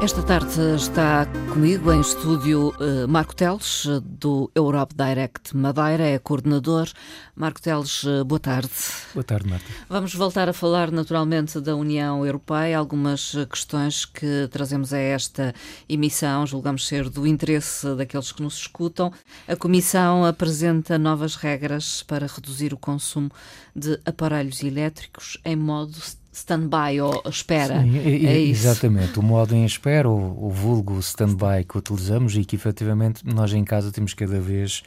Esta 0.00 0.22
tarde 0.22 0.76
está 0.76 1.26
comigo 1.52 1.92
em 1.92 2.00
estúdio 2.00 2.72
eh, 2.78 3.04
Marco 3.08 3.34
Teles, 3.34 3.84
do 4.04 4.48
Europe 4.54 4.94
Direct 4.94 5.56
Madeira, 5.56 6.04
é 6.04 6.20
coordenador. 6.20 6.88
Marco 7.34 7.60
Teles, 7.60 8.04
eh, 8.04 8.22
boa 8.22 8.38
tarde. 8.38 8.70
Boa 9.12 9.24
tarde, 9.24 9.48
Marta. 9.48 9.66
Vamos 9.88 10.14
voltar 10.14 10.48
a 10.48 10.52
falar 10.52 10.92
naturalmente 10.92 11.60
da 11.60 11.74
União 11.74 12.24
Europeia, 12.24 12.78
algumas 12.78 13.34
questões 13.50 14.04
que 14.04 14.48
trazemos 14.52 14.92
a 14.92 14.98
esta 14.98 15.52
emissão, 15.88 16.46
julgamos 16.46 16.86
ser 16.86 17.10
do 17.10 17.26
interesse 17.26 17.92
daqueles 17.96 18.30
que 18.30 18.40
nos 18.40 18.56
escutam. 18.56 19.12
A 19.48 19.56
Comissão 19.56 20.24
apresenta 20.24 20.96
novas 20.96 21.34
regras 21.34 22.04
para 22.04 22.28
reduzir 22.28 22.72
o 22.72 22.78
consumo 22.78 23.30
de 23.74 23.98
aparelhos 24.06 24.62
elétricos 24.62 25.38
em 25.44 25.56
modo 25.56 25.98
stand-by 26.32 27.00
ou 27.00 27.22
espera. 27.26 27.82
Sim, 27.82 28.26
é 28.26 28.38
exatamente. 28.40 29.18
O 29.18 29.22
modo 29.22 29.54
em 29.54 29.64
espera, 29.64 30.08
o, 30.08 30.46
o 30.46 30.50
vulgo 30.50 30.98
stand-by 31.00 31.64
que 31.68 31.78
utilizamos 31.78 32.36
e 32.36 32.44
que 32.44 32.56
efetivamente 32.56 33.26
nós 33.26 33.52
em 33.52 33.64
casa 33.64 33.90
temos 33.90 34.14
cada 34.14 34.40
vez 34.40 34.82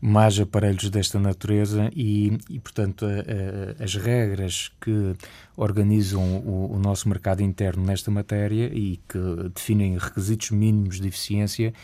mais 0.00 0.38
aparelhos 0.38 0.90
desta 0.90 1.18
natureza 1.18 1.90
e, 1.94 2.38
e 2.48 2.60
portanto, 2.60 3.04
a, 3.04 3.80
a, 3.80 3.84
as 3.84 3.96
regras 3.96 4.70
que 4.80 5.14
organizam 5.56 6.22
o, 6.38 6.74
o, 6.74 6.78
nosso 6.78 7.08
mercado 7.08 7.42
interno 7.42 7.84
nesta 7.84 8.10
matéria 8.10 8.70
e 8.72 9.00
que 9.08 9.18
definem 9.52 9.98
requisitos 9.98 10.50
mínimos 10.50 11.00
de 11.00 11.08
eficiência 11.08 11.74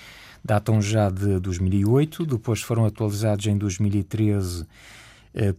datam 0.45 0.81
já 0.81 1.11
de 1.11 1.41
2008, 1.41 2.27
depois 2.27 2.61
foram 2.61 2.85
atualizados 2.85 3.47
em 3.47 3.57
2013 3.57 4.63
eh, 4.63 4.67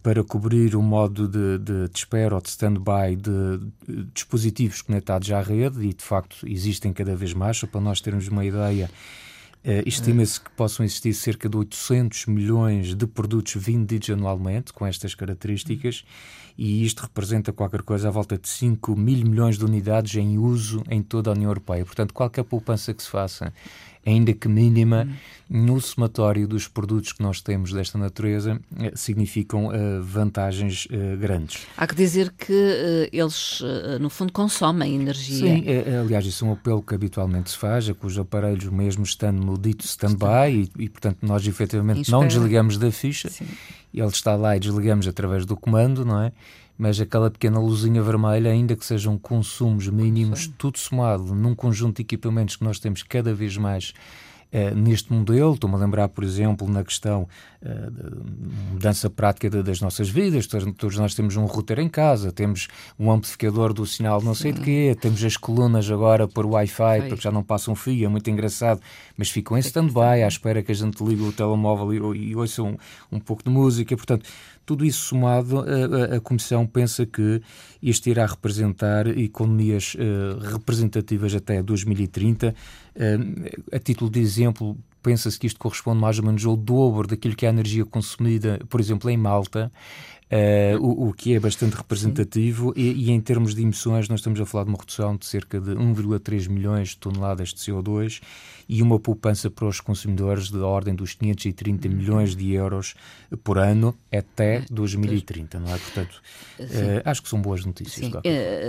para 0.02 0.24
cobrir 0.24 0.76
o 0.76 0.82
modo 0.82 1.28
de, 1.28 1.58
de, 1.58 1.90
de 1.90 1.98
espera 1.98 2.36
ou 2.36 2.42
de 2.42 2.48
stand-by 2.50 3.16
de, 3.16 3.58
de, 3.88 4.04
dispositivos 4.14 4.82
conectados 4.82 5.30
à 5.32 5.42
rede, 5.42 5.86
e 5.86 5.94
de 5.94 6.04
facto 6.04 6.48
existem 6.48 6.94
cada 6.94 7.16
vez 7.16 7.34
mais, 7.34 7.58
só 7.58 7.68
para 7.68 7.82
nós 7.82 8.00
termos 8.00 8.28
uma 8.28 8.46
ideia. 8.46 8.90
Uh, 9.66 9.82
Estima-se 9.84 10.40
que 10.40 10.52
possam 10.52 10.86
existir 10.86 11.14
cerca 11.14 11.50
de 11.50 11.58
800 11.58 12.28
milhões 12.28 12.94
de 12.94 13.08
produtos 13.08 13.56
vendidos 13.56 14.12
anualmente 14.12 14.72
com 14.72 14.86
estas 14.86 15.16
características 15.16 16.06
e 16.56 16.86
isto 16.86 17.02
representa 17.02 17.52
qualquer 17.52 17.82
coisa 17.82 18.08
à 18.08 18.12
volta 18.12 18.38
de 18.38 18.48
5 18.48 18.96
mil 18.96 19.26
milhões 19.26 19.58
de 19.58 19.66
unidades 19.66 20.16
em 20.16 20.38
uso 20.38 20.84
em 20.88 21.02
toda 21.02 21.32
a 21.32 21.34
União 21.34 21.50
Europeia. 21.50 21.84
Portanto, 21.84 22.14
qualquer 22.14 22.44
poupança 22.44 22.94
que 22.94 23.02
se 23.02 23.10
faça 23.10 23.52
ainda 24.06 24.34
que 24.34 24.48
mínima, 24.48 25.08
no 25.50 25.80
somatório 25.82 26.48
dos 26.48 26.68
produtos 26.68 27.12
que 27.12 27.22
nós 27.22 27.42
temos 27.42 27.72
desta 27.72 27.98
natureza, 27.98 28.60
eh, 28.80 28.92
significam 28.96 29.68
uh, 29.68 30.02
vantagens 30.02 30.86
uh, 30.86 31.18
grandes. 31.18 31.66
Há 31.76 31.88
que 31.88 31.96
dizer 31.96 32.34
que 32.38 32.54
uh, 32.54 33.10
eles, 33.12 33.62
no 34.00 34.10
fundo, 34.10 34.32
consomem 34.32 34.96
energia. 34.96 35.38
Sim, 35.38 35.66
aliás, 36.02 36.26
isso 36.26 36.46
é 36.46 36.48
um 36.48 36.54
apelo 36.54 36.82
que 36.82 36.94
habitualmente 36.94 37.52
se 37.52 37.58
faz, 37.58 37.90
a 37.90 37.94
cujos 37.94 38.20
aparelhos, 38.20 38.66
mesmo 38.66 39.04
estando 39.04 39.44
no 39.44 39.58
dito 39.58 39.86
stand-by, 39.86 40.70
e, 40.78 40.84
e, 40.84 40.90
portanto, 40.90 41.18
nós 41.22 41.46
efetivamente 41.48 42.10
não 42.12 42.28
desligamos 42.28 42.78
da 42.78 42.92
ficha, 42.92 43.30
Sim. 43.30 43.46
ele 43.94 44.08
está 44.08 44.36
lá 44.36 44.56
e 44.56 44.60
desligamos 44.60 45.08
através 45.08 45.46
do 45.46 45.56
comando, 45.56 46.06
não 46.06 46.22
é? 46.22 46.32
Mas 46.78 47.00
aquela 47.00 47.32
pequena 47.32 47.60
luzinha 47.60 48.02
vermelha, 48.02 48.52
ainda 48.52 48.76
que 48.76 48.86
sejam 48.86 49.18
consumos 49.18 49.88
mínimos, 49.88 50.44
Sim. 50.44 50.54
tudo 50.58 50.78
somado 50.78 51.34
num 51.34 51.56
conjunto 51.56 51.98
de 51.98 52.02
equipamentos 52.02 52.56
que 52.56 52.64
nós 52.64 52.80
temos 52.80 53.04
cada 53.04 53.34
vez 53.34 53.58
mais 53.58 53.94
Uh, 54.54 54.74
neste 54.74 55.12
modelo. 55.12 55.56
Estou-me 55.56 55.76
a 55.76 55.80
lembrar, 55.80 56.08
por 56.08 56.24
exemplo, 56.24 56.70
na 56.70 56.82
questão 56.82 57.28
uh, 57.62 57.92
de 57.92 58.72
mudança 58.72 59.10
prática 59.10 59.50
de, 59.50 59.62
das 59.62 59.82
nossas 59.82 60.08
vidas. 60.08 60.48
Todos, 60.48 60.74
todos, 60.78 60.98
nós 60.98 61.14
temos 61.14 61.36
um 61.36 61.44
router 61.44 61.80
em 61.80 61.90
casa, 61.90 62.32
temos 62.32 62.70
um 62.98 63.12
amplificador 63.12 63.74
do 63.74 63.86
sinal 63.86 64.22
não 64.22 64.34
sei 64.34 64.54
Sim. 64.54 64.60
de 64.60 64.64
quê, 64.64 64.98
temos 65.02 65.22
as 65.26 65.36
colunas 65.36 65.92
agora 65.92 66.26
por 66.26 66.46
Wi-Fi, 66.46 67.10
porque 67.10 67.22
já 67.22 67.32
não 67.32 67.44
passam 67.44 67.76
fio, 67.76 68.06
é 68.06 68.08
muito 68.08 68.30
engraçado, 68.30 68.80
mas 69.18 69.30
ficam 69.30 69.58
em 69.58 69.60
stand-by 69.60 70.24
à 70.24 70.28
espera 70.28 70.64
que 70.64 70.72
a 70.72 70.76
gente 70.76 71.04
ligue 71.04 71.24
o 71.24 71.34
telemóvel 71.34 72.14
e, 72.16 72.30
e 72.30 72.36
ouça 72.36 72.64
um, 72.64 72.78
um 73.12 73.20
pouco 73.20 73.44
de 73.44 73.50
música. 73.50 73.98
Portanto, 73.98 74.30
tudo 74.66 74.84
isso 74.84 75.06
somado, 75.06 75.60
a, 75.60 76.16
a, 76.16 76.20
Comissão 76.20 76.66
pensa 76.66 77.06
que 77.06 77.42
isto 77.82 78.08
irá 78.10 78.26
representar 78.26 79.08
economias 79.08 79.96
uh, 79.96 80.40
representativas 80.40 81.36
até 81.36 81.62
2030. 81.62 82.50
Uh, 82.50 82.54
eh, 82.96 83.76
a 83.76 83.80
título 83.80 84.10
de 84.10 84.20
exemplo, 84.20 84.76
pensa-se 85.04 85.40
que 85.40 85.46
isto 85.46 85.60
corresponde 85.60 86.02
mais 86.02 86.18
ou 86.18 86.26
menos 86.26 86.44
ao 86.46 86.56
dobro 86.56 87.08
daquilo 87.08 87.36
que 87.36 87.46
é 87.46 87.50
a 87.50 87.52
energia 87.52 87.86
consumida, 87.86 88.60
por 88.70 88.80
exemplo, 88.80 89.10
em 89.10 89.18
Malta. 89.18 89.72
Uh, 90.36 90.84
o, 90.84 91.10
o, 91.10 91.14
que 91.14 91.34
é 91.34 91.40
bastante 91.40 91.78
representativo 91.78 92.74
e, 92.76 93.06
e, 93.06 93.12
em 93.12 93.22
termos 93.22 93.56
de 93.56 93.62
emissões 93.62 94.10
nós 94.10 94.20
estamos 94.20 94.42
a 94.42 94.46
falar 94.46 94.66
de 94.66 94.72
uma 94.72 94.78
redução 94.78 95.16
de 95.16 95.26
cerca 95.26 95.62
de 95.62 95.72
1,3 95.72 96.50
milhões 96.50 96.90
de 96.90 96.98
toneladas 96.98 97.54
de 97.54 97.60
CO2 97.62 98.22
e 98.68 98.82
uma 98.82 99.00
poupança 99.00 99.50
para 99.50 99.66
os 99.66 99.80
consumidores 99.80 100.50
da 100.50 100.66
ordem 100.66 100.94
dos 100.94 101.14
530 101.14 101.88
milhões 101.88 102.36
de 102.36 102.52
euros 102.52 102.96
por 103.44 103.60
ano 103.60 103.96
até 104.12 104.66
2030, 104.72 105.60
não 105.60 105.74
é? 105.74 105.78
Portanto, 105.78 106.22
uh, 106.60 106.66
acho 107.06 107.22
que 107.22 107.30
são 107.30 107.40
boas 107.42 107.64
notícias. 107.64 108.12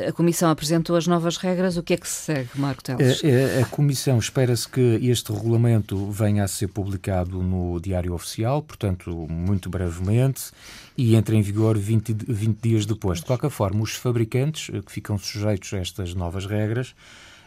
A 0.06 0.12
Comissão 0.12 0.50
apresentou 0.50 0.94
as 0.94 1.06
novas 1.06 1.38
regras, 1.38 1.76
o 1.76 1.82
que 1.82 1.94
é 1.94 1.97
que 1.97 2.06
se 2.06 2.26
segue, 2.26 2.50
Marco 2.55 2.84
Teles? 2.84 3.22
a 3.62 3.65
Comissão 3.66 4.19
espera-se 4.19 4.69
que 4.69 5.00
este 5.03 5.32
regulamento 5.32 6.10
venha 6.10 6.44
a 6.44 6.49
ser 6.49 6.69
publicado 6.69 7.43
no 7.43 7.81
Diário 7.81 8.12
Oficial, 8.12 8.62
portanto, 8.62 9.26
muito 9.28 9.71
brevemente 9.71 10.53
e 10.97 11.15
entra 11.15 11.34
em 11.37 11.43
vigor 11.43 11.56
20, 11.78 12.17
20 12.28 12.61
dias 12.61 12.87
depois. 12.87 13.21
De 13.21 13.27
qualquer 13.27 13.50
forma, 13.50 13.83
os 13.83 13.94
fabricantes 13.94 14.75
eh, 14.75 14.83
que 14.83 14.93
ficam 14.93 15.19
sujeitos 15.19 15.72
a 15.72 15.78
estas 15.78 16.15
novas 16.15 16.47
regras 16.47 16.94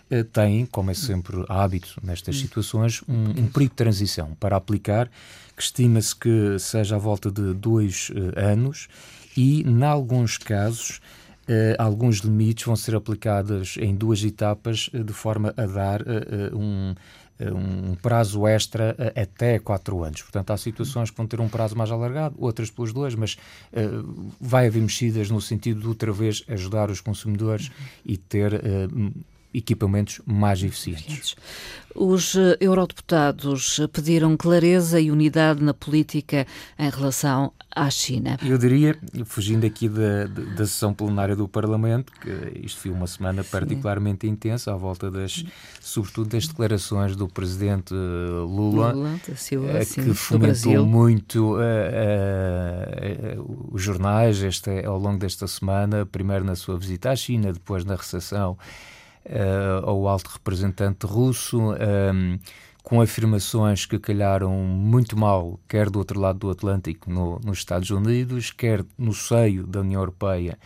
eh, 0.10 0.24
têm, 0.24 0.66
como 0.66 0.90
é 0.90 0.94
sempre 0.96 1.46
hábito 1.48 1.96
nestas 2.02 2.36
hum. 2.36 2.40
situações, 2.40 3.04
um, 3.08 3.30
um 3.30 3.48
período 3.48 3.72
de 3.72 3.76
transição 3.76 4.36
para 4.40 4.56
aplicar, 4.56 5.10
que 5.56 5.62
estima-se 5.62 6.16
que 6.16 6.58
seja 6.58 6.96
à 6.96 7.00
volta 7.00 7.30
de 7.30 7.54
dois 7.54 8.10
uh, 8.10 8.40
anos 8.40 8.88
e, 9.38 9.62
em 9.62 9.84
alguns 9.84 10.38
casos, 10.38 11.00
uh, 11.48 11.76
alguns 11.78 12.18
limites 12.20 12.66
vão 12.66 12.76
ser 12.76 12.96
aplicados 12.96 13.78
em 13.80 13.94
duas 13.94 14.24
etapas, 14.24 14.90
uh, 14.94 15.04
de 15.04 15.14
forma 15.14 15.54
a 15.56 15.66
dar 15.66 16.02
um 16.54 16.96
um 17.40 17.96
prazo 17.96 18.46
extra 18.46 18.96
até 19.16 19.60
4 19.60 20.04
anos. 20.04 20.22
Portanto, 20.22 20.52
há 20.52 20.58
situações 20.58 21.10
que 21.10 21.18
vão 21.18 21.26
ter 21.26 21.40
um 21.40 21.48
prazo 21.48 21.76
mais 21.76 21.92
alargado, 21.92 22.36
outras 22.38 22.70
pelos 22.70 22.92
dois, 22.92 23.16
mas 23.16 23.38
uh, 23.74 24.32
vai 24.40 24.68
haver 24.68 24.82
mexidas 24.82 25.30
no 25.30 25.40
sentido 25.40 25.82
de 25.82 25.88
outra 25.88 26.12
vez 26.12 26.44
ajudar 26.48 26.90
os 26.90 27.02
consumidores 27.02 27.72
e 28.06 28.18
ter 28.18 28.54
uh, 28.54 29.14
equipamentos 29.54 30.22
mais 30.26 30.62
eficientes. 30.64 31.36
Os 31.96 32.36
eh, 32.36 32.58
eurodeputados 32.62 33.80
pediram 33.92 34.38
clareza 34.38 35.00
e 35.00 35.12
unidade 35.12 35.64
na 35.64 35.74
política 35.74 36.46
em 36.78 36.90
relação 36.90 37.52
à 37.76 37.90
China. 37.90 38.38
Eu 38.46 38.58
diria, 38.58 38.98
fugindo 39.26 39.66
aqui 39.66 39.90
da, 39.90 40.26
da 40.28 40.66
sessão 40.66 40.94
plenária 40.94 41.36
do 41.36 41.48
Parlamento, 41.48 42.12
que 42.14 42.62
isto 42.64 42.82
foi 42.82 42.92
uma 42.92 43.08
semana 43.08 43.44
Sim. 43.44 43.50
particularmente 43.50 44.28
intensa, 44.28 44.72
à 44.74 44.76
volta 44.76 45.10
das, 45.10 45.44
sobretudo 45.82 46.30
das 46.30 46.48
declarações 46.48 47.16
do 47.16 47.28
presidente 47.28 47.94
eh, 47.94 47.98
Lula, 47.98 48.92
Lula 48.92 49.20
Silva, 49.36 49.80
eh, 49.80 49.86
que 49.86 50.14
fomentou 50.14 50.86
muito 50.86 51.56
uh, 51.56 51.58
uh, 51.58 53.42
uh, 53.42 53.70
os 53.72 53.82
jornais 53.82 54.42
este, 54.44 54.86
ao 54.86 54.98
longo 54.98 55.18
desta 55.20 55.48
semana, 55.48 56.06
primeiro 56.06 56.46
na 56.46 56.56
sua 56.56 56.78
visita 56.78 57.12
à 57.12 57.16
China, 57.16 57.52
depois 57.52 57.84
na 57.84 57.96
recessão 57.96 58.58
ao 59.84 60.08
alto 60.08 60.30
representante 60.30 61.06
russo, 61.06 61.60
um, 61.60 61.76
ehm, 61.76 62.40
com 62.84 63.02
afirmações 63.02 63.86
que 63.86 64.00
calharam 64.00 64.52
muito 64.52 65.18
mal, 65.18 65.60
quer 65.68 65.90
do 65.90 66.00
outro 66.00 66.20
lado 66.20 66.40
do 66.40 66.50
Atlântico, 66.50 67.12
no, 67.12 67.40
nos 67.44 67.60
Estados 67.60 67.90
Unidos, 67.92 68.52
quer 68.52 68.84
no 68.98 69.14
seio 69.14 69.68
da 69.68 69.82
União 69.82 70.02
Europeia. 70.02 70.58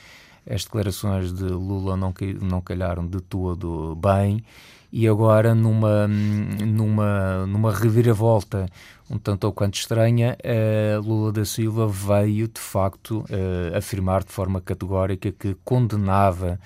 As 0.49 0.63
declarações 0.63 1.33
de 1.33 1.43
Lula 1.43 1.97
não, 1.97 2.13
não 2.41 2.61
calharam 2.61 3.05
de 3.07 3.19
todo 3.21 3.95
bem 3.95 4.43
e 4.91 5.07
agora 5.07 5.55
numa, 5.55 6.07
numa, 6.07 7.47
numa 7.47 7.73
reviravolta 7.73 8.67
um 9.09 9.17
tanto 9.17 9.45
ou 9.45 9.51
quanto 9.51 9.75
estranha, 9.75 10.37
uh, 10.43 11.01
Lula 11.01 11.31
da 11.31 11.43
Silva 11.45 11.87
veio 11.87 12.47
de 12.47 12.59
facto 12.59 13.19
uh, 13.21 13.77
afirmar 13.77 14.23
de 14.23 14.31
forma 14.31 14.61
categórica 14.61 15.31
que 15.31 15.55
condenava 15.63 16.59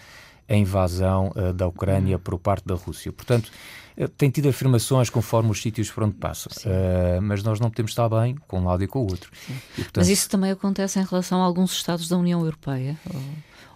a 0.47 0.55
invasão 0.55 1.31
uh, 1.35 1.53
da 1.53 1.67
Ucrânia 1.67 2.17
por 2.17 2.37
parte 2.39 2.65
da 2.65 2.75
Rússia. 2.75 3.11
Portanto, 3.11 3.51
uh, 3.97 4.07
tem 4.09 4.29
tido 4.29 4.49
afirmações 4.49 5.09
conforme 5.09 5.51
os 5.51 5.61
sítios 5.61 5.91
por 5.91 6.03
onde 6.03 6.15
passa, 6.15 6.49
uh, 6.49 7.21
mas 7.21 7.43
nós 7.43 7.59
não 7.59 7.69
podemos 7.69 7.91
estar 7.91 8.09
bem 8.09 8.35
com 8.47 8.59
um 8.59 8.65
lado 8.65 8.83
e 8.83 8.87
com 8.87 8.99
o 8.99 9.09
outro. 9.09 9.31
E, 9.49 9.53
portanto... 9.75 9.97
Mas 9.97 10.09
isso 10.09 10.29
também 10.29 10.51
acontece 10.51 10.99
em 10.99 11.03
relação 11.03 11.41
a 11.41 11.45
alguns 11.45 11.71
Estados 11.73 12.07
da 12.07 12.17
União 12.17 12.39
Europeia? 12.41 12.97
Ou 13.13 13.21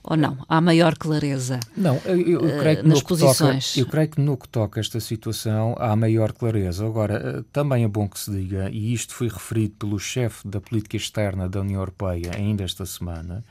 ou 0.04 0.18
não? 0.18 0.38
Há 0.50 0.60
maior 0.60 0.96
clareza 0.96 1.60
não, 1.76 1.98
eu, 2.06 2.42
eu, 2.42 2.60
creio 2.60 2.78
que 2.82 2.88
nas 2.88 3.02
posições? 3.02 3.74
Toca, 3.74 3.80
eu 3.80 3.86
creio 3.86 4.10
que 4.10 4.22
no 4.22 4.38
que 4.38 4.50
toca 4.50 4.80
esta 4.80 5.00
situação 5.00 5.76
há 5.78 5.96
maior 5.96 6.32
clareza. 6.34 6.86
Agora, 6.86 7.46
também 7.52 7.84
é 7.84 7.88
bom 7.88 8.08
que 8.08 8.20
se 8.20 8.32
diga, 8.32 8.70
e 8.72 8.94
isto 8.94 9.14
foi 9.14 9.28
referido 9.28 9.76
pelo 9.76 10.00
chefe 10.00 10.48
da 10.48 10.60
política 10.60 10.98
externa 10.98 11.48
da 11.48 11.62
União 11.62 11.80
Europeia 11.80 12.32
ainda 12.36 12.64
esta 12.64 12.86
semana, 12.86 13.44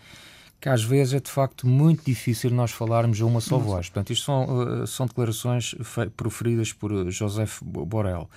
que 0.61 0.69
às 0.69 0.83
vezes 0.83 1.15
é 1.15 1.21
de 1.21 1.31
facto 1.31 1.67
muito 1.67 2.05
difícil 2.05 2.51
nós 2.51 2.71
falarmos 2.71 3.21
a 3.21 3.25
uma 3.25 3.41
só 3.41 3.59
voz. 3.59 3.89
Portanto, 3.89 4.12
isto 4.12 4.25
são, 4.25 4.87
são 4.87 5.07
declarações 5.07 5.75
proferidas 6.17 6.73
por 6.73 7.11
Joseph 7.11 7.61
Borrell 7.62 8.29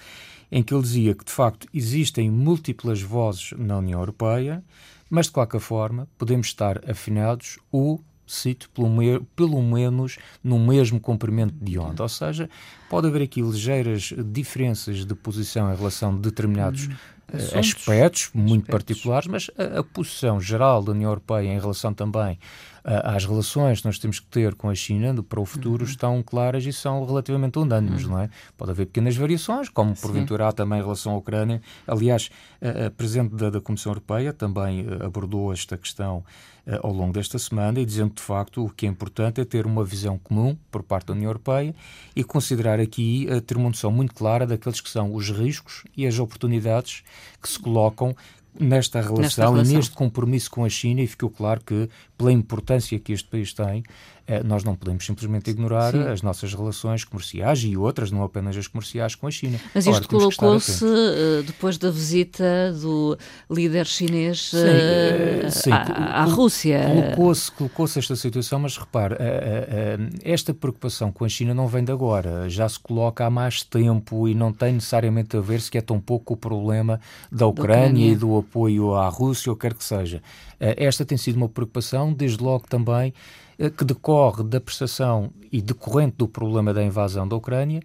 em 0.53 0.61
que 0.61 0.71
ele 0.71 0.83
dizia 0.83 1.15
que, 1.15 1.25
de 1.25 1.31
facto, 1.31 1.67
existem 1.73 2.29
múltiplas 2.29 3.01
vozes 3.01 3.53
na 3.57 3.79
União 3.79 3.99
Europeia, 3.99 4.63
mas, 5.09 5.25
de 5.25 5.31
qualquer 5.31 5.59
forma, 5.59 6.07
podemos 6.15 6.45
estar 6.45 6.79
afinados 6.87 7.57
ou 7.71 7.99
cito, 8.27 8.69
pelo, 8.69 8.87
me, 8.87 9.19
pelo 9.35 9.61
menos 9.63 10.17
no 10.43 10.59
mesmo 10.59 10.99
comprimento 10.99 11.55
de 11.59 11.79
onda. 11.79 12.03
Ou 12.03 12.09
seja, 12.09 12.47
pode 12.87 13.07
haver 13.07 13.23
aqui 13.23 13.41
ligeiras 13.41 14.13
diferenças 14.31 15.03
de 15.05 15.15
posição 15.15 15.73
em 15.73 15.75
relação 15.75 16.13
a 16.13 16.17
determinados 16.17 16.87
hum, 17.31 17.37
uh, 17.37 17.59
aspectos 17.59 18.29
muito 18.33 18.63
aspectos. 18.63 18.71
particulares, 18.71 19.27
mas 19.27 19.51
a, 19.57 19.79
a, 19.79 19.83
posição 19.83 20.41
geral 20.41 20.81
da 20.81 20.91
União 20.91 21.11
Europeia 21.11 21.47
em 21.47 21.59
relação 21.59 21.93
também 21.93 22.39
as 22.83 23.25
relações 23.25 23.79
que 23.79 23.87
nós 23.87 23.97
temos 23.97 24.19
que 24.19 24.27
ter 24.27 24.55
com 24.55 24.69
a 24.69 24.75
China 24.75 25.23
para 25.23 25.39
o 25.39 25.45
futuro 25.45 25.83
uhum. 25.83 25.89
estão 25.89 26.23
claras 26.23 26.65
e 26.65 26.73
são 26.73 27.05
relativamente 27.05 27.57
unânimes, 27.57 28.03
uhum. 28.03 28.11
não 28.11 28.19
é? 28.19 28.29
Pode 28.57 28.71
haver 28.71 28.87
pequenas 28.87 29.15
variações, 29.15 29.69
como 29.69 29.95
porventura 29.95 30.49
há 30.49 30.51
também 30.51 30.79
em 30.79 30.81
relação 30.81 31.13
à 31.13 31.17
Ucrânia. 31.17 31.61
Aliás, 31.87 32.29
a, 32.61 32.87
a 32.87 32.91
Presidente 32.91 33.35
da, 33.35 33.49
da, 33.49 33.61
Comissão 33.61 33.91
Europeia 33.91 34.33
também 34.33 34.81
eh, 34.81 35.05
abordou 35.05 35.53
esta 35.53 35.77
questão 35.77 36.23
eh, 36.65 36.77
ao 36.83 36.91
longo 36.91 37.13
desta 37.13 37.39
semana 37.39 37.79
e 37.79 37.85
dizendo 37.85 38.15
de 38.15 38.21
facto 38.21 38.65
o 38.65 38.69
que 38.69 38.85
é 38.85 38.89
importante 38.89 39.39
é 39.39 39.45
ter 39.45 39.65
uma 39.65 39.85
visão 39.85 40.17
comum 40.17 40.57
por 40.69 40.83
parte 40.83 41.07
da 41.07 41.13
União 41.13 41.29
Europeia 41.29 41.73
e 42.13 42.23
considerar 42.23 42.79
aqui 42.79 43.27
ter 43.47 43.55
uma 43.55 43.69
noção 43.69 43.91
muito 43.91 44.13
clara 44.13 44.45
daqueles 44.45 44.81
que 44.81 44.89
são 44.89 45.13
os 45.13 45.29
riscos 45.29 45.83
e 45.95 46.05
as 46.05 46.19
oportunidades 46.19 47.03
que 47.41 47.47
se 47.47 47.59
colocam 47.59 48.13
nesta 48.59 49.01
relação, 49.01 49.21
nesta 49.21 49.41
relação, 49.49 49.73
e 49.73 49.75
neste 49.75 49.95
compromisso 49.95 50.49
com 50.51 50.63
a 50.63 50.69
China 50.69 51.01
e 51.01 51.07
ficou 51.07 51.29
claro 51.29 51.61
que, 51.65 51.89
pela 52.17 52.31
importância 52.31 52.99
que 52.99 53.11
este 53.11 53.27
país 53.27 53.53
tem, 53.53 53.83
nós 54.45 54.63
não 54.63 54.75
podemos 54.75 55.05
simplesmente 55.05 55.49
ignorar 55.49 55.91
Sim. 55.91 56.07
as 56.07 56.21
nossas 56.21 56.53
relações 56.53 57.03
comerciais 57.03 57.59
e 57.63 57.75
outras, 57.75 58.09
não 58.09 58.23
apenas 58.23 58.55
as 58.55 58.67
comerciais 58.67 59.15
com 59.15 59.27
a 59.27 59.31
China. 59.31 59.59
Mas 59.75 59.85
isto 59.85 60.07
colocou-se 60.07 60.85
eh, 60.85 61.43
depois 61.45 61.77
da 61.77 61.91
visita 61.91 62.71
do 62.71 63.17
líder 63.49 63.85
chinês 63.85 64.49
sim, 64.49 64.57
uh, 64.57 65.51
sim. 65.51 65.71
À, 65.71 66.21
à, 66.21 66.23
Rússia. 66.23 66.81
Colocou-se 66.85 67.51
colocou 67.51 67.85
esta 67.85 68.15
situação, 68.15 68.59
mas 68.59 68.77
repare, 68.77 69.15
esta 70.23 70.53
preocupação 70.53 71.11
com 71.11 71.25
a 71.25 71.29
China 71.29 71.53
não 71.53 71.67
vem 71.67 71.83
de 71.83 71.91
agora, 71.91 72.49
já 72.49 72.67
se 72.67 72.79
coloca 72.79 73.25
há 73.25 73.29
mais 73.29 73.61
tempo 73.61 74.27
e 74.27 74.33
não 74.33 74.53
tem 74.53 74.73
necessariamente 74.73 75.35
a 75.35 75.41
ver 75.41 75.59
se 75.59 75.77
é 75.77 75.81
tão 75.81 75.99
pouco 75.99 76.33
o 76.33 76.37
problema 76.37 76.99
da 77.31 77.45
Ucrânia, 77.45 77.75
da 77.75 77.85
Ucrânia. 77.85 78.11
e 78.11 78.15
do 78.15 78.37
apoio 78.37 78.95
à 78.95 79.09
Rússia, 79.09 79.51
ou 79.51 79.57
quer 79.57 79.73
que 79.73 79.83
seja. 79.83 80.21
Esta 80.59 81.03
tem 81.03 81.17
sido 81.17 81.35
uma 81.35 81.49
preocupação, 81.49 82.13
desde 82.13 82.41
logo 82.41 82.65
também 82.69 83.13
eh, 83.52 83.52
que 83.77 83.85
decorre 83.85 84.43
da 84.43 84.59
prestação 84.59 85.31
e 85.51 85.61
decorrente 85.61 86.15
do 86.17 86.27
problema 86.27 86.73
da 86.73 86.83
invasão 86.83 87.27
da 87.27 87.35
Ucrânia 87.35 87.81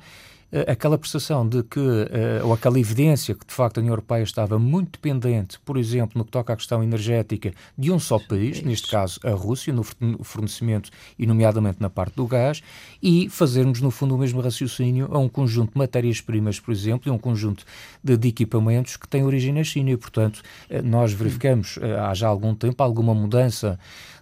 eh, 0.51 0.65
aquela 0.73 0.97
percepção 0.97 1.47
de 1.47 1.63
que, 1.63 1.79
eh, 1.79 2.41
ou 2.43 2.55
aquela 2.55 2.81
evidência 2.81 3.35
que 3.35 3.47
de 3.47 3.53
facto 3.53 3.79
a 3.79 3.81
União 3.81 3.93
Europeia 3.93 4.23
estava 4.23 4.59
muito 4.59 4.93
dependente, 4.93 5.59
por 5.61 5.77
exemplo, 5.77 6.17
no 6.17 6.25
que 6.25 6.31
toca 6.31 6.55
à 6.55 6.57
questão 6.57 6.83
energética, 6.83 7.53
de 7.77 7.93
um 7.93 7.99
só 7.99 8.19
país, 8.19 8.63
neste 8.63 8.91
caso 8.91 9.21
a 9.25 9.31
Rússia, 9.33 9.73
no 9.75 9.85
fornecimento 10.25 10.91
e, 11.19 11.27
nomeadamente, 11.27 11.79
na 11.81 11.91
parte 11.91 12.17
do 12.17 12.27
gás, 12.27 12.63
e 13.03 13.29
fazermos, 13.29 13.83
no 13.83 13.91
fundo, 13.91 14.15
o 14.15 14.19
mesmo 14.19 14.41
raciocínio 14.41 15.09
a 15.11 15.19
um 15.19 15.29
conjunto 15.29 15.73
de 15.73 15.79
matérias-primas, 15.79 16.59
por 16.59 16.73
exemplo, 16.73 17.11
e 17.11 17.15
um 17.15 17.19
conjunto 17.19 17.65
de, 18.03 18.17
de, 18.17 18.29
equipamentos 18.29 18.97
que 18.97 19.07
têm 19.07 19.25
origem 19.25 19.53
na 19.53 19.63
China. 19.63 19.91
E, 19.91 19.97
portanto, 19.99 20.41
nós 20.83 21.13
verificamos 21.13 21.79
há 22.01 22.15
já 22.15 22.29
algum 22.29 22.55
tempo 22.55 22.83
alguma 22.83 23.15
mudança 23.15 23.79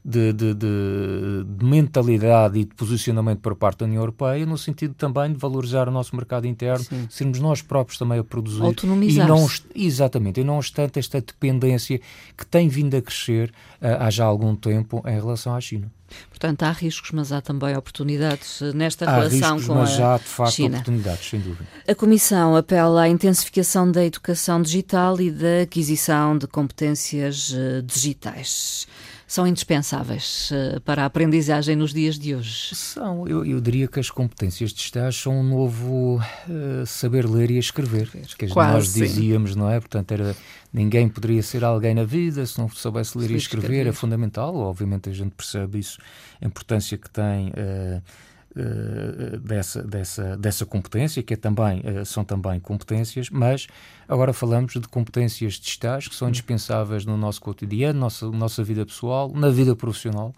de, 0.08 0.32
de, 0.32 0.54
de, 0.54 1.44
de, 1.44 1.64
mentalidade 1.64 2.60
e 2.60 2.64
de 2.64 2.72
posicionamento 2.76 3.40
por 3.40 3.56
parte 3.56 3.80
da 3.80 3.86
União 3.86 4.00
Europeia, 4.00 4.46
no 4.46 4.56
sentido 4.56 4.94
também 4.94 5.32
de 5.32 5.38
valorizar 5.38 5.88
o 5.88 5.90
nosso 5.90 6.14
mercado 6.14 6.46
interno, 6.46 6.84
Sim. 6.84 7.08
sermos 7.10 7.40
nós 7.40 7.60
próprios 7.60 7.98
também 7.98 8.20
a 8.20 8.24
produzir. 8.24 8.62
Autonomizar. 8.62 9.26
E 9.26 9.28
não, 9.28 9.48
exatamente, 9.74 10.40
e 10.40 10.44
não 10.44 10.58
obstante 10.58 11.00
esta 11.00 11.20
dependência 11.20 12.00
que 12.36 12.46
tem 12.46 12.68
vindo 12.68 12.96
a 12.96 13.02
crescer 13.02 13.50
uh, 13.82 13.98
há 13.98 14.08
já 14.08 14.24
algum 14.24 14.54
tempo 14.54 15.02
em 15.04 15.14
relação 15.14 15.56
à 15.56 15.60
China. 15.60 15.90
Portanto, 16.30 16.62
há 16.62 16.70
riscos, 16.70 17.10
mas 17.10 17.32
há 17.32 17.40
também 17.40 17.76
oportunidades 17.76 18.60
nesta 18.76 19.10
há 19.10 19.16
relação 19.16 19.56
riscos, 19.56 19.66
com 19.66 19.74
mas 19.74 19.90
a 19.90 19.96
já, 19.96 20.18
de 20.18 20.24
facto, 20.24 20.54
China. 20.54 20.76
oportunidades, 20.76 21.28
sem 21.28 21.40
dúvida. 21.40 21.66
A 21.88 21.94
Comissão 21.96 22.54
apela 22.54 23.02
à 23.02 23.08
intensificação 23.08 23.90
da 23.90 24.04
educação 24.04 24.62
digital 24.62 25.20
e 25.20 25.32
da 25.32 25.62
aquisição 25.64 26.38
de 26.38 26.46
competências 26.46 27.50
uh, 27.50 27.82
digitais 27.82 28.86
são 29.26 29.46
indispensáveis 29.46 30.50
uh, 30.50 30.80
para 30.82 31.02
a 31.02 31.06
aprendizagem 31.06 31.74
nos 31.74 31.92
dias 31.92 32.18
de 32.18 32.34
hoje? 32.34 32.74
São. 32.74 33.26
Eu, 33.26 33.44
eu 33.44 33.60
diria 33.60 33.88
que 33.88 33.98
as 33.98 34.08
competências 34.08 34.72
digitais 34.72 35.16
são 35.16 35.40
um 35.40 35.42
novo 35.42 36.20
uh, 36.20 36.86
saber 36.86 37.28
ler 37.28 37.50
e 37.50 37.58
escrever. 37.58 38.08
Que 38.38 38.46
Quase, 38.48 38.72
nós 38.72 38.94
dizíamos, 38.94 39.52
sim. 39.52 39.58
não 39.58 39.68
é? 39.68 39.80
Portanto, 39.80 40.12
era, 40.12 40.36
ninguém 40.72 41.08
poderia 41.08 41.42
ser 41.42 41.64
alguém 41.64 41.94
na 41.94 42.04
vida 42.04 42.46
se 42.46 42.58
não 42.58 42.68
soubesse 42.68 43.18
ler 43.18 43.30
e 43.32 43.36
escrever. 43.36 43.66
escrever. 43.66 43.86
É 43.88 43.92
fundamental. 43.92 44.54
Obviamente, 44.54 45.08
a 45.08 45.12
gente 45.12 45.32
percebe 45.32 45.80
isso, 45.80 45.98
a 46.40 46.46
importância 46.46 46.96
que 46.96 47.10
tem. 47.10 47.48
Uh, 47.48 48.02
dessa, 49.42 49.82
dessa, 49.82 50.36
dessa 50.36 50.64
competência, 50.64 51.22
que 51.22 51.34
é 51.34 51.36
também, 51.36 51.80
uh, 51.80 52.06
são 52.06 52.24
também 52.24 52.58
competências, 52.58 53.28
mas 53.28 53.66
agora 54.08 54.32
falamos 54.32 54.72
de 54.72 54.88
competências 54.88 55.54
digitais 55.54 56.08
que 56.08 56.14
são 56.14 56.28
indispensáveis 56.28 57.04
no 57.04 57.16
nosso 57.16 57.40
cotidiano, 57.40 57.98
nossa, 57.98 58.30
nossa 58.30 58.64
vida 58.64 58.86
pessoal, 58.86 59.30
na 59.34 59.50
vida 59.50 59.76
profissional, 59.76 60.34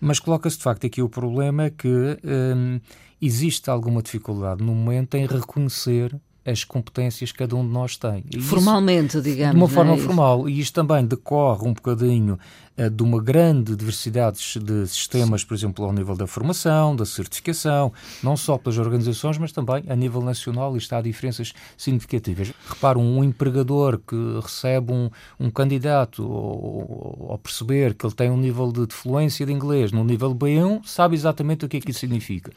mas 0.00 0.18
coloca-se 0.18 0.56
de 0.56 0.64
facto 0.64 0.86
aqui 0.86 1.00
o 1.00 1.08
problema 1.08 1.70
que 1.70 1.88
um, 1.88 2.80
existe 3.20 3.70
alguma 3.70 4.02
dificuldade 4.02 4.62
no 4.64 4.74
momento 4.74 5.14
em 5.14 5.26
reconhecer 5.26 6.12
as 6.44 6.64
competências 6.64 7.30
que 7.30 7.38
cada 7.38 7.54
um 7.54 7.64
de 7.64 7.72
nós 7.72 7.96
tem. 7.96 8.24
E 8.30 8.40
Formalmente, 8.40 9.18
isso, 9.18 9.22
digamos. 9.22 9.54
De 9.54 9.60
uma 9.60 9.68
forma 9.68 9.94
é 9.94 9.98
formal. 9.98 10.48
E 10.48 10.58
isto 10.58 10.74
também 10.74 11.04
decorre 11.04 11.68
um 11.68 11.72
bocadinho 11.72 12.38
uh, 12.76 12.90
de 12.90 13.02
uma 13.02 13.22
grande 13.22 13.76
diversidade 13.76 14.38
de 14.60 14.86
sistemas, 14.88 15.44
por 15.44 15.54
exemplo, 15.54 15.84
ao 15.84 15.92
nível 15.92 16.16
da 16.16 16.26
formação, 16.26 16.96
da 16.96 17.06
certificação, 17.06 17.92
não 18.22 18.36
só 18.36 18.58
pelas 18.58 18.78
organizações, 18.78 19.38
mas 19.38 19.52
também 19.52 19.84
a 19.88 19.94
nível 19.94 20.20
nacional, 20.20 20.74
e 20.74 20.78
está 20.78 20.98
há 20.98 21.02
diferenças 21.02 21.52
significativas. 21.76 22.52
Repara, 22.68 22.98
um 22.98 23.22
empregador 23.22 23.98
que 23.98 24.16
recebe 24.42 24.92
um, 24.92 25.10
um 25.38 25.50
candidato 25.50 26.22
ao, 26.22 27.38
perceber 27.38 27.94
que 27.94 28.04
ele 28.04 28.14
tem 28.14 28.30
um 28.30 28.36
nível 28.36 28.72
de, 28.72 28.86
de 28.86 28.94
fluência 28.94 29.46
de 29.46 29.52
inglês 29.52 29.92
no 29.92 30.04
nível 30.04 30.34
B1, 30.34 30.84
sabe 30.84 31.14
exatamente 31.14 31.64
o 31.64 31.68
que 31.68 31.76
é 31.76 31.80
que 31.80 31.90
isso 31.90 32.00
significa. 32.00 32.52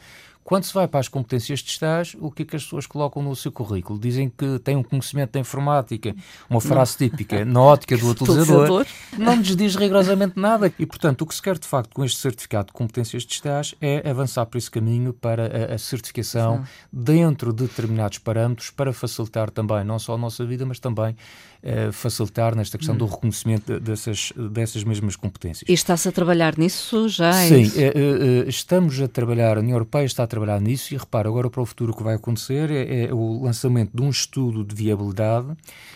Quando 0.46 0.64
se 0.64 0.74
vai 0.76 0.88
para 0.88 1.00
as 1.00 1.08
competências 1.08 1.58
de 1.62 1.72
estágio, 1.72 2.24
o 2.24 2.30
que 2.30 2.44
é 2.44 2.46
que 2.46 2.56
as 2.56 2.64
pessoas 2.64 2.86
colocam 2.86 3.20
no 3.24 3.36
seu 3.36 3.52
currículo? 3.52 3.98
Dizem 3.98 4.30
que 4.30 4.60
têm 4.60 4.76
um 4.76 4.84
conhecimento 4.84 5.32
da 5.32 5.40
informática, 5.40 6.16
uma 6.48 6.62
frase 6.62 6.92
não. 6.92 7.10
típica, 7.10 7.44
na 7.44 7.60
ótica 7.60 7.98
do 7.98 8.10
utilizador, 8.14 8.86
não 9.18 9.34
lhes 9.38 9.56
diz 9.56 9.76
rigorosamente 9.76 10.40
nada. 10.40 10.72
E, 10.78 10.86
portanto, 10.86 11.24
o 11.24 11.26
que 11.26 11.34
se 11.34 11.42
quer 11.42 11.58
de 11.58 11.68
facto 11.68 11.96
com 11.96 12.06
este 12.06 12.20
certificado 12.20 12.68
de 12.68 12.74
competências 12.74 13.24
de 13.24 13.34
estágio 13.34 13.76
é 13.82 14.08
avançar 14.08 14.46
por 14.46 14.60
esse 14.60 14.70
caminho 14.70 15.14
para 15.14 15.72
a, 15.72 15.74
a 15.74 15.78
certificação 15.80 16.58
Sim. 16.58 16.64
dentro 16.94 17.52
de 17.52 17.64
determinados 17.64 18.20
parâmetros 18.20 18.70
para 18.70 18.94
facilitar 18.94 19.50
também 19.50 19.84
não 19.84 19.98
só 19.98 20.14
a 20.14 20.18
nossa 20.18 20.46
vida, 20.46 20.64
mas 20.64 20.78
também 20.78 21.18
uh, 21.66 21.92
facilitar 21.92 22.56
nesta 22.56 22.78
questão 22.78 22.96
hum. 22.96 23.00
do 23.00 23.06
reconhecimento 23.06 23.80
dessas, 23.80 24.32
dessas 24.52 24.84
mesmas 24.84 25.16
competências. 25.16 25.68
E 25.68 25.74
está-se 25.74 26.08
a 26.08 26.12
trabalhar 26.12 26.58
nisso 26.58 27.10
já? 27.10 27.34
Sim, 27.34 27.72
é 27.76 28.48
estamos 28.48 29.02
a 29.02 29.08
trabalhar, 29.08 29.58
a 29.58 29.60
União 29.60 29.76
Europeia 29.76 30.06
está 30.06 30.24
a 30.24 30.28
trabalhar 30.28 30.62
nisso 30.62 30.94
e 30.94 30.98
repara, 30.98 31.28
agora 31.28 31.50
para 31.50 31.62
o 31.62 31.66
futuro 31.66 31.92
o 31.92 31.96
que 31.96 32.04
vai 32.04 32.16
acontecer 32.16 32.70
é, 32.72 33.06
é 33.06 33.14
o 33.14 33.44
lançamento 33.44 33.92
de 33.94 34.02
um 34.02 34.10
estudo 34.10 34.64
de 34.64 34.76
viabilidade 34.76 35.48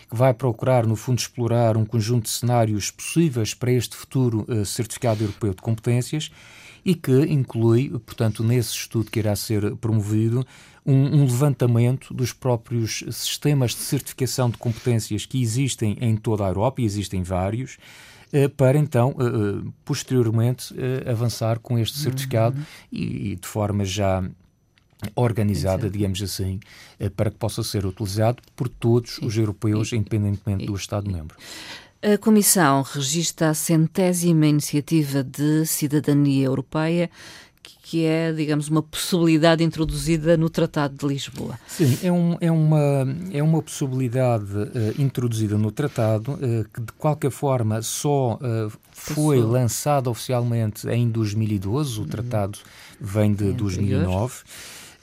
que 0.10 0.16
vai 0.16 0.34
procurar, 0.34 0.86
no 0.86 0.96
fundo, 0.96 1.20
explorar 1.20 1.78
um 1.78 1.86
conjunto 1.86 2.24
de 2.24 2.32
cenários 2.32 2.90
possíveis 2.90 3.54
para 3.54 3.72
este 3.72 3.96
futuro 3.96 4.46
certificado 4.66 5.24
europeu 5.24 5.54
de 5.54 5.62
competências 5.62 6.32
e 6.84 6.96
que 6.96 7.22
inclui, 7.26 7.90
portanto, 8.06 8.44
nesse 8.44 8.72
estudo 8.72 9.12
que 9.12 9.20
irá 9.20 9.36
ser 9.36 9.76
promovido, 9.76 10.46
um, 10.86 11.22
um, 11.22 11.26
levantamento 11.26 12.14
dos 12.14 12.34
próprios 12.34 13.04
sistemas 13.12 13.72
de 13.72 13.82
certificação 13.82 14.50
de 14.50 14.58
competências 14.58 15.26
que 15.26 15.42
existem 15.42 15.98
em 16.02 16.16
toda 16.16 16.46
a 16.46 16.48
Europa, 16.48 16.82
e 16.82 16.86
existem 16.86 17.24
vários, 17.24 17.78
eh, 18.32 18.48
para 18.48 18.78
então, 18.78 19.16
eh, 19.20 19.24
eh, 19.24 19.72
posteriormente, 19.84 20.74
avançar 21.10 21.60
com 21.60 21.78
este 21.80 21.98
certificado 21.98 22.58
uhum. 22.58 22.66
e, 22.92 23.36
de 23.36 23.48
forma 23.48 23.84
já 23.84 24.24
organizada, 25.16 25.90
digamos 25.90 26.22
assim, 26.22 26.60
para 27.16 27.32
que 27.32 27.38
possa 27.38 27.64
ser 27.64 27.86
utilizado 27.86 28.44
por 28.54 28.68
todos 28.68 29.18
os 29.20 29.38
europeus, 29.38 29.94
independentemente 29.94 30.66
do 30.66 30.76
Estado-membro. 30.76 31.38
A 32.02 32.18
Comissão 32.18 32.82
registra 32.82 33.50
a 33.50 33.54
centésima 33.54 34.48
iniciativa 34.48 35.24
de 35.24 35.66
cidadania 35.66 36.46
europeia 36.46 37.10
que 37.62 38.06
é, 38.06 38.32
digamos, 38.32 38.70
uma 38.70 38.84
possibilidade 38.84 39.64
introduzida 39.64 40.38
no 40.38 40.50
Tratado 40.50 40.96
de 40.96 41.08
Lisboa. 41.08 41.60
Sim, 41.68 41.98
é, 42.04 42.12
um, 42.12 42.38
é, 42.40 42.52
uma, 42.52 43.08
é 43.32 43.42
uma 43.42 43.62
possibilidade 43.62 44.54
uh, 44.54 45.02
introduzida 45.02 45.58
no 45.58 45.72
Tratado 45.72 46.34
uh, 46.34 46.66
que, 46.74 46.82
de 46.82 46.94
qualquer 46.94 47.32
forma, 47.32 47.82
só 47.82 48.36
uh, 48.36 48.72
foi 48.92 49.42
lançada 49.42 50.10
oficialmente 50.10 50.88
em 50.88 51.10
2012. 51.10 52.02
O 52.02 52.06
Tratado 52.06 52.60
vem 53.00 53.34
de 53.34 53.50
é 53.50 53.54
2009. 53.54 54.44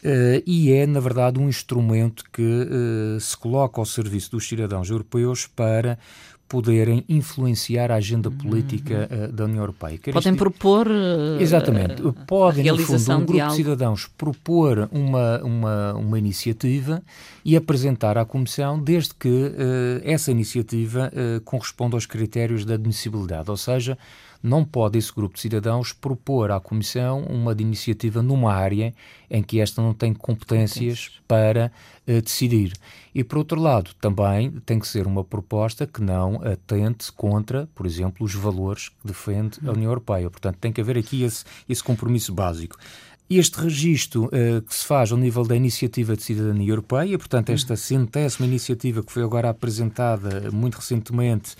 Uh, 0.06 0.40
e 0.46 0.72
é, 0.72 0.86
na 0.86 1.00
verdade, 1.00 1.40
um 1.40 1.48
instrumento 1.48 2.24
que 2.32 2.42
uh, 2.42 3.18
se 3.18 3.36
coloca 3.36 3.80
ao 3.80 3.84
serviço 3.84 4.30
dos 4.30 4.46
cidadãos 4.46 4.88
europeus 4.88 5.46
para 5.46 5.98
poderem 6.48 7.04
influenciar 7.08 7.90
a 7.90 7.96
agenda 7.96 8.30
política 8.30 9.08
uh, 9.10 9.32
da 9.32 9.44
União 9.44 9.62
Europeia. 9.62 9.98
Quer 9.98 10.12
Podem 10.12 10.32
isto... 10.32 10.38
propor. 10.38 10.86
Uh, 10.86 11.40
Exatamente. 11.40 12.02
Podem, 12.26 12.64
no 12.66 12.78
fundo, 12.78 13.12
um 13.12 13.24
grupo 13.24 13.32
de, 13.32 13.48
de 13.48 13.54
cidadãos 13.54 14.06
propor 14.16 14.88
uma, 14.92 15.42
uma, 15.42 15.94
uma 15.94 16.18
iniciativa 16.18 17.02
e 17.44 17.56
apresentar 17.56 18.16
à 18.16 18.24
Comissão, 18.24 18.80
desde 18.80 19.14
que 19.14 19.28
uh, 19.28 19.52
essa 20.02 20.30
iniciativa 20.30 21.10
corresponda 21.44 21.96
aos 21.96 22.06
critérios 22.06 22.64
de 22.64 22.72
admissibilidade, 22.72 23.50
ou 23.50 23.56
seja, 23.56 23.98
não 24.46 24.64
pode 24.64 24.96
esse 24.96 25.12
grupo 25.12 25.34
de 25.34 25.40
cidadãos 25.40 25.92
propor 25.92 26.52
à 26.52 26.60
Comissão 26.60 27.22
uma 27.24 27.54
de 27.54 27.64
iniciativa 27.64 28.22
numa 28.22 28.54
área 28.54 28.94
em 29.28 29.42
que 29.42 29.60
esta 29.60 29.82
não 29.82 29.92
tem 29.92 30.14
competências 30.14 31.10
para 31.26 31.72
uh, 32.06 32.22
decidir. 32.22 32.72
E, 33.12 33.24
por 33.24 33.38
outro 33.38 33.60
lado, 33.60 33.90
também 34.00 34.52
tem 34.64 34.78
que 34.78 34.86
ser 34.86 35.06
uma 35.06 35.24
proposta 35.24 35.86
que 35.86 36.00
não 36.00 36.40
atente 36.42 37.10
contra, 37.12 37.68
por 37.74 37.86
exemplo, 37.86 38.24
os 38.24 38.34
valores 38.34 38.88
que 38.88 38.94
defende 39.04 39.58
a 39.66 39.72
União 39.72 39.90
Europeia. 39.90 40.30
Portanto, 40.30 40.58
tem 40.60 40.72
que 40.72 40.80
haver 40.80 40.96
aqui 40.96 41.24
esse, 41.24 41.44
esse 41.68 41.82
compromisso 41.82 42.32
básico. 42.32 42.76
Este 43.28 43.60
registro 43.60 44.26
uh, 44.26 44.62
que 44.62 44.72
se 44.72 44.84
faz 44.84 45.10
ao 45.10 45.18
nível 45.18 45.44
da 45.44 45.56
Iniciativa 45.56 46.16
de 46.16 46.22
Cidadania 46.22 46.70
Europeia, 46.70 47.18
portanto, 47.18 47.50
esta 47.50 47.74
centésima 47.74 48.46
iniciativa 48.46 49.02
que 49.02 49.10
foi 49.10 49.24
agora 49.24 49.50
apresentada 49.50 50.52
muito 50.52 50.76
recentemente 50.76 51.56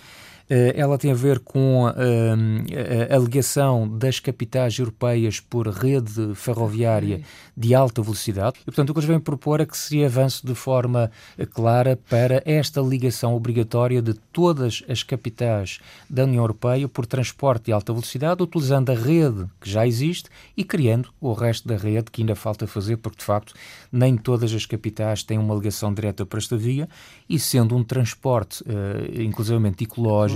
ela 0.49 0.97
tem 0.97 1.11
a 1.11 1.15
ver 1.15 1.41
com 1.41 1.89
eh, 1.89 3.09
a 3.11 3.17
alegação 3.17 3.89
das 3.89 4.21
capitais 4.21 4.79
europeias 4.79 5.41
por 5.41 5.67
rede 5.69 6.35
ferroviária 6.35 7.23
de 7.57 7.75
alta 7.75 8.01
velocidade. 8.01 8.57
E, 8.63 8.65
portanto, 8.67 8.91
o 8.91 8.93
que 8.93 9.01
eles 9.01 9.09
vêm 9.09 9.19
propor 9.19 9.61
é 9.61 9.67
que 9.67 9.77
se 9.77 10.05
avance 10.05 10.47
de 10.47 10.55
forma 10.55 11.11
eh, 11.37 11.45
clara 11.47 11.99
para 12.09 12.43
esta 12.45 12.81
ligação 12.81 13.35
obrigatória 13.35 14.01
de 14.01 14.15
todas 14.33 14.85
as 14.89 15.03
capitais 15.03 15.81
da 16.09 16.25
União 16.25 16.45
Europeia 16.45 16.87
por 16.87 17.07
transporte 17.07 17.67
de 17.67 17.73
alta 17.73 17.93
velocidade, 17.93 18.43
utilizando 18.43 18.91
a 18.91 18.95
rede 18.95 19.47
que 19.61 19.69
já 19.69 19.85
existe 19.85 20.31
e 20.57 20.63
criando 20.63 21.09
o 21.21 21.33
resto 21.33 21.67
da 21.67 21.77
rede 21.77 22.11
que 22.11 22.23
ainda 22.23 22.37
falta 22.37 22.69
fazer, 22.69 22.99
porque, 22.99 23.19
de 23.19 23.25
facto, 23.25 23.53
nem 23.91 24.17
todas 24.17 24.53
as 24.55 24.65
capitais 24.65 25.25
têm 25.25 25.39
uma 25.39 25.55
ligação 25.55 25.93
direta 25.93 26.25
para 26.25 26.39
esta 26.39 26.57
via 26.57 26.89
e, 27.29 27.39
sendo 27.39 27.75
um 27.75 27.83
transporte, 27.83 28.63
uh, 28.63 29.23
inclusivamente 29.23 29.83
ecológico, 29.83 30.36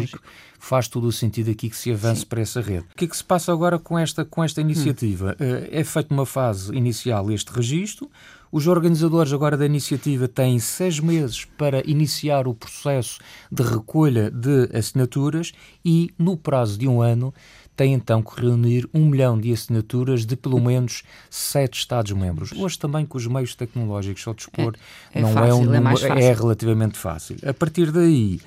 faz 0.59 0.87
todo 0.88 1.07
o 1.07 1.12
sentido 1.12 1.50
aqui 1.50 1.71
que 1.71 1.76
se 1.76 1.90
avance 1.90 2.21
Sim. 2.21 2.26
para 2.26 2.40
essa 2.40 2.61
rede. 2.61 2.87
O 2.92 2.97
que 2.97 3.07
é 3.07 3.09
que 3.09 3.16
se 3.16 3.25
passa 3.25 3.52
agora 3.52 3.78
com 3.78 3.99
esta, 3.99 4.25
com 4.25 4.45
esta 4.45 4.61
iniciativa? 4.61 5.37
Hum. 5.40 5.66
É 5.71 5.83
feita 5.83 6.12
uma 6.12 6.26
fase 6.26 6.75
inicial 6.76 7.30
este 7.30 7.50
registro, 7.50 8.11
os 8.52 8.66
organizadores 8.66 9.33
agora 9.33 9.57
da 9.57 9.64
iniciativa 9.64 10.26
têm 10.26 10.59
seis 10.59 10.99
meses 10.99 11.45
para 11.45 11.88
iniciar 11.88 12.49
o 12.49 12.54
processo 12.54 13.21
de 13.50 13.62
recolha 13.62 14.28
de 14.28 14.69
assinaturas 14.76 15.52
e, 15.85 16.11
no 16.19 16.37
prazo 16.37 16.76
de 16.76 16.88
um 16.88 17.00
ano, 17.00 17.33
têm 17.76 17.95
então 17.95 18.21
que 18.21 18.40
reunir 18.40 18.88
um 18.92 19.07
milhão 19.07 19.38
de 19.38 19.52
assinaturas 19.52 20.26
de 20.26 20.35
pelo 20.35 20.61
menos 20.61 21.04
sete 21.30 21.78
Estados-membros. 21.78 22.50
Hoje 22.52 22.76
também 22.76 23.07
com 23.07 23.16
os 23.16 23.26
meios 23.26 23.54
tecnológicos 23.54 24.26
ao 24.26 24.35
dispor 24.35 24.75
é, 25.14 25.21
é 25.21 25.23
não 25.23 25.33
fácil, 25.33 25.50
é 25.50 25.54
um 25.54 25.64
número, 25.64 26.07
é, 26.07 26.25
é 26.25 26.33
relativamente 26.35 26.99
fácil. 26.99 27.37
A 27.47 27.54
partir 27.54 27.92
daí 27.92 28.40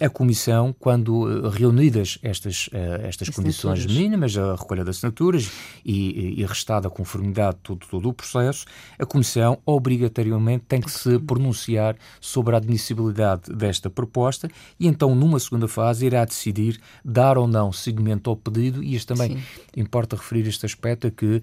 a 0.00 0.08
Comissão, 0.08 0.74
quando 0.78 1.28
eh, 1.28 1.50
reunidas 1.50 2.18
estas, 2.22 2.70
eh, 2.72 3.02
estas 3.04 3.28
condições 3.28 3.84
mínimas, 3.86 4.36
a 4.36 4.54
recolha 4.54 4.82
de 4.82 4.90
assinaturas 4.90 5.50
e, 5.84 6.40
e 6.40 6.46
restada 6.46 6.88
a 6.88 6.90
conformidade 6.90 7.56
de 7.56 7.62
todo, 7.62 7.86
todo 7.86 8.08
o 8.08 8.12
processo, 8.12 8.64
a 8.98 9.04
Comissão 9.04 9.58
obrigatoriamente 9.66 10.64
tem 10.66 10.80
que 10.80 10.90
se 10.90 11.18
pronunciar 11.18 11.96
sobre 12.20 12.54
a 12.54 12.58
admissibilidade 12.58 13.52
desta 13.52 13.90
proposta 13.90 14.50
e 14.78 14.86
então, 14.86 15.14
numa 15.14 15.38
segunda 15.38 15.68
fase, 15.68 16.06
irá 16.06 16.24
decidir 16.24 16.80
dar 17.04 17.36
ou 17.36 17.46
não 17.46 17.72
seguimento 17.72 18.30
ao 18.30 18.36
pedido 18.36 18.82
e 18.82 18.94
isto 18.94 19.14
também 19.14 19.36
Sim. 19.36 19.42
importa 19.76 20.16
referir 20.16 20.48
este 20.48 20.64
aspecto 20.64 21.06
é 21.06 21.10
que 21.10 21.42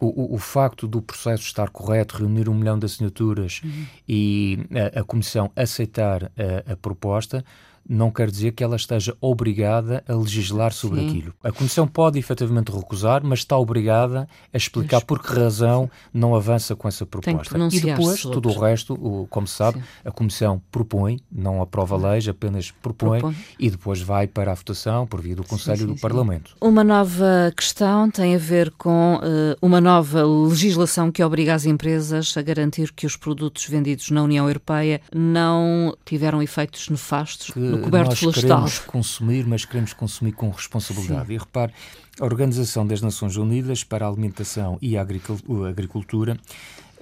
o, 0.00 0.34
o, 0.34 0.38
facto 0.38 0.86
do 0.86 1.00
processo 1.00 1.44
estar 1.44 1.70
correto, 1.70 2.18
reunir 2.18 2.48
um 2.48 2.54
milhão 2.54 2.78
de 2.78 2.84
assinaturas 2.84 3.60
uhum. 3.64 3.86
e 4.06 4.58
a, 4.94 5.00
a, 5.00 5.04
Comissão 5.04 5.50
aceitar 5.56 6.24
a, 6.24 6.72
a 6.72 6.76
proposta, 6.76 7.44
não 7.88 8.10
quer 8.10 8.30
dizer 8.30 8.52
que 8.52 8.62
ela 8.62 8.76
esteja 8.76 9.16
obrigada 9.20 10.02
a 10.08 10.14
legislar 10.14 10.72
sobre 10.72 11.00
Sim. 11.00 11.08
aquilo. 11.08 11.34
A 11.42 11.52
Comissão 11.52 11.86
pode 11.86 12.18
efetivamente 12.18 12.72
recusar, 12.72 13.22
mas 13.24 13.40
está 13.40 13.56
obrigada 13.56 14.28
a 14.52 14.56
explicar 14.56 15.04
por 15.04 15.22
que 15.22 15.32
razão 15.32 15.90
não 16.12 16.34
avança 16.34 16.74
com 16.74 16.88
essa 16.88 17.06
proposta. 17.06 17.56
E 17.72 17.80
depois, 17.80 18.22
tudo 18.22 18.48
o 18.48 18.58
resto, 18.58 18.94
o, 18.94 19.26
como 19.28 19.46
se 19.46 19.54
sabe, 19.54 19.78
Sim. 19.78 19.84
a 20.04 20.10
Comissão 20.10 20.60
propõe, 20.70 21.20
não 21.30 21.62
aprova 21.62 21.96
leis, 21.96 22.28
apenas 22.28 22.70
propõe, 22.70 23.20
propõe, 23.20 23.36
e 23.58 23.70
depois 23.70 24.00
vai 24.00 24.26
para 24.26 24.52
a 24.52 24.54
votação 24.54 25.06
por 25.06 25.20
via 25.20 25.36
do 25.36 25.44
Conselho 25.44 25.78
sim, 25.78 25.86
sim, 25.86 25.94
do 25.94 26.00
Parlamento. 26.00 26.56
Uma 26.60 26.82
nova 26.82 27.52
questão 27.56 28.10
tem 28.10 28.34
a 28.34 28.38
ver 28.38 28.70
com 28.72 29.16
uh, 29.16 29.56
uma 29.60 29.80
nova 29.80 30.24
legislação 30.24 31.10
que 31.12 31.22
obriga 31.22 31.54
as 31.54 31.64
empresas 31.64 32.36
a 32.36 32.42
garantir 32.42 32.92
que 32.92 33.06
os 33.06 33.16
produtos 33.16 33.66
vendidos 33.66 34.10
na 34.10 34.22
União 34.22 34.46
Europeia 34.46 35.00
não 35.14 35.96
tiveram 36.04 36.42
efeitos 36.42 36.88
nefastos 36.88 37.50
que 37.50 37.75
no 37.76 37.82
coberto 37.82 38.10
nós 38.10 38.18
florestal. 38.18 38.48
queremos 38.48 38.78
consumir, 38.80 39.46
mas 39.46 39.64
queremos 39.64 39.92
consumir 39.92 40.32
com 40.32 40.50
responsabilidade. 40.50 41.26
Sim. 41.28 41.34
E 41.34 41.38
repare, 41.38 41.72
a 42.20 42.24
Organização 42.24 42.86
das 42.86 43.00
Nações 43.00 43.36
Unidas 43.36 43.84
para 43.84 44.06
a 44.06 44.08
Alimentação 44.08 44.78
e 44.80 44.96
a 44.96 45.02
Agricultura 45.02 46.36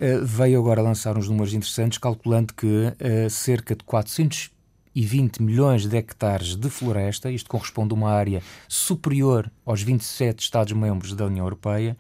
eh, 0.01 0.19
veio 0.23 0.59
agora 0.59 0.83
lançar 0.83 1.17
uns 1.17 1.29
números 1.29 1.55
interessantes, 1.55 1.99
calculando 1.99 2.53
que 2.53 2.93
eh, 2.99 3.29
cerca 3.29 3.77
de 3.77 3.85
420 3.85 5.41
milhões 5.41 5.87
de 5.87 5.97
hectares 5.97 6.57
de 6.57 6.69
floresta, 6.69 7.31
isto 7.31 7.49
corresponde 7.49 7.93
a 7.93 7.97
uma 7.97 8.11
área 8.11 8.43
superior 8.69 9.51
aos 9.65 9.83
27 9.83 10.43
Estados-membros 10.43 11.15
da 11.15 11.27
União 11.27 11.47
Europeia, 11.47 11.97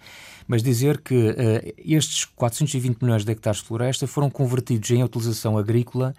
mas 0.46 0.62
dizer 0.62 1.00
que 1.00 1.14
uh, 1.14 1.74
estes 1.78 2.24
420 2.24 3.00
milhões 3.00 3.24
de 3.24 3.32
hectares 3.32 3.60
de 3.60 3.66
floresta 3.66 4.06
foram 4.06 4.28
convertidos 4.28 4.90
em 4.90 5.02
utilização 5.02 5.56
agrícola 5.56 6.14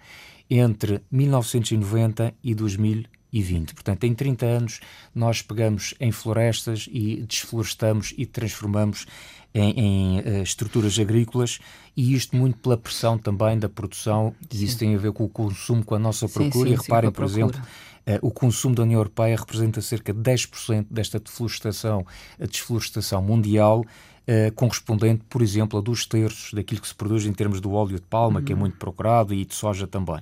entre 0.48 1.02
1990 1.10 2.34
e 2.42 2.54
2020. 2.54 3.74
Portanto, 3.74 4.04
em 4.04 4.14
30 4.14 4.46
anos, 4.46 4.80
nós 5.14 5.42
pegamos 5.42 5.94
em 6.00 6.12
florestas 6.12 6.88
e 6.90 7.22
desflorestamos 7.26 8.14
e 8.16 8.26
transformamos 8.26 9.06
em, 9.52 9.70
em 9.80 10.20
uh, 10.20 10.42
estruturas 10.42 10.98
agrícolas 10.98 11.58
e 11.96 12.14
isto 12.14 12.36
muito 12.36 12.58
pela 12.58 12.76
pressão 12.76 13.16
também 13.16 13.58
da 13.58 13.68
produção, 13.68 14.34
e 14.52 14.64
isso 14.64 14.78
tem 14.78 14.94
a 14.94 14.98
ver 14.98 15.12
com 15.12 15.24
o 15.24 15.28
consumo, 15.28 15.82
com 15.82 15.94
a 15.94 15.98
nossa 15.98 16.28
procura. 16.28 16.52
Sim, 16.52 16.66
sim, 16.66 16.72
e 16.74 16.76
reparem, 16.76 17.10
por 17.10 17.24
exemplo, 17.24 17.58
uh, 17.60 18.18
o 18.20 18.30
consumo 18.30 18.74
da 18.74 18.82
União 18.82 18.98
Europeia 18.98 19.36
representa 19.36 19.80
cerca 19.80 20.12
de 20.12 20.20
10% 20.20 20.86
desta 20.90 21.18
deflorestação, 21.18 22.06
desflorestação 22.38 23.22
mundial. 23.22 23.84
Uh, 24.28 24.52
correspondente, 24.54 25.22
por 25.30 25.40
exemplo, 25.40 25.78
a 25.78 25.82
dos 25.82 26.04
terços 26.04 26.52
daquilo 26.52 26.80
que 26.80 26.88
se 26.88 26.94
produz 26.94 27.24
em 27.26 27.32
termos 27.32 27.60
do 27.60 27.72
óleo 27.72 27.94
de 27.94 28.02
palma, 28.02 28.40
uhum. 28.40 28.44
que 28.44 28.52
é 28.52 28.54
uhum. 28.54 28.62
muito 28.62 28.76
procurado, 28.76 29.32
e 29.32 29.44
de 29.44 29.54
soja 29.54 29.86
também. 29.86 30.20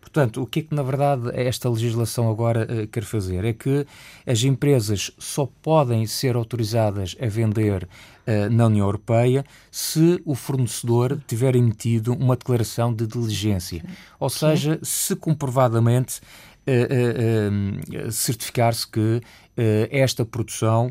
Portanto, 0.00 0.42
o 0.42 0.46
que 0.46 0.60
é 0.60 0.62
que, 0.62 0.74
na 0.74 0.82
verdade, 0.82 1.30
esta 1.34 1.68
legislação 1.68 2.30
agora 2.30 2.66
uh, 2.66 2.86
quer 2.88 3.04
fazer? 3.04 3.44
É 3.44 3.52
que 3.52 3.86
as 4.26 4.42
empresas 4.42 5.10
só 5.18 5.46
podem 5.62 6.06
ser 6.06 6.34
autorizadas 6.34 7.14
a 7.20 7.26
vender 7.26 7.84
uh, 7.84 8.50
na 8.50 8.66
União 8.66 8.86
Europeia 8.86 9.44
se 9.70 10.20
o 10.24 10.34
fornecedor 10.34 11.20
tiver 11.26 11.54
emitido 11.54 12.14
uma 12.14 12.36
declaração 12.36 12.92
de 12.92 13.06
diligência. 13.06 13.84
Ou 14.18 14.30
seja, 14.30 14.78
se 14.82 15.14
comprovadamente 15.14 16.20
certificar-se 18.10 18.86
que 18.86 19.20
esta 19.90 20.24
produção 20.24 20.90